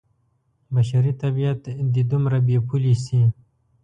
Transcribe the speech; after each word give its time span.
بشري 0.73 1.11
طبعیت 1.21 1.61
دې 1.93 2.03
دومره 2.11 2.37
بې 2.47 2.57
پولې 2.67 2.93
شي. 3.03 3.21